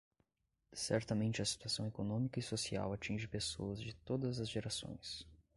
[0.73, 5.27] Certamente a situação econômica e social atinge pessoas de todas as gerações.